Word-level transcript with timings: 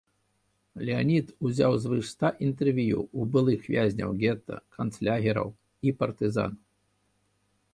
Леанід 0.87 1.27
узяў 1.49 1.75
звыш 1.83 2.05
ста 2.13 2.31
інтэрв'ю 2.47 2.97
ў 3.07 3.21
былых 3.35 3.61
вязняў 3.75 4.11
гета, 4.25 4.57
канцлагераў 4.79 5.47
і 5.89 5.95
партызан. 6.01 6.51